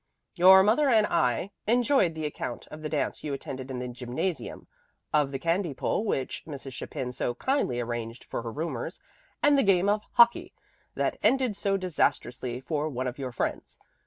[0.35, 4.65] "'Your mother and I enjoyed the account of the dance you attended in the gymnasium,
[5.13, 6.73] of the candy pull which Mrs.
[6.73, 8.99] Chapin so kindly arranged for her roomers,
[9.43, 10.53] and the game of hockey
[10.95, 13.77] that ended so disastrously for one of your friends.